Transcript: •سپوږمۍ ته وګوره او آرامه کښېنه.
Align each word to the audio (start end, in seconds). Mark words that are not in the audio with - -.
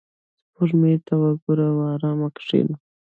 •سپوږمۍ 0.51 0.95
ته 1.05 1.13
وګوره 1.21 1.65
او 1.71 1.79
آرامه 1.93 2.27
کښېنه. 2.35 2.75